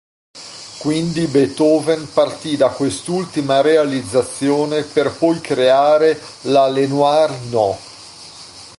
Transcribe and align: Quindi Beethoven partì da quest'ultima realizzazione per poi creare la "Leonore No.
Quindi 0.79 1.27
Beethoven 1.27 2.11
partì 2.11 2.57
da 2.57 2.69
quest'ultima 2.69 3.61
realizzazione 3.61 4.81
per 4.81 5.11
poi 5.15 5.39
creare 5.39 6.19
la 6.45 6.67
"Leonore 6.67 7.37
No. 7.51 7.77